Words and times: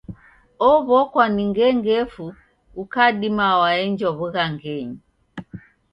Ow'okwa 0.69 1.25
ni 1.33 1.43
ngengefu 1.49 2.25
ukadima 2.81 3.47
waenjwa 3.61 4.09
w'ughangenyi. 4.17 4.97